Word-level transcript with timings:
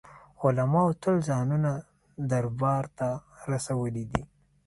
علماوو 0.43 0.97
تل 1.01 1.15
ځانونه 1.29 1.71
دربار 2.29 2.83
ته 2.97 3.09
رسولي 3.51 4.03
دي. 4.11 4.23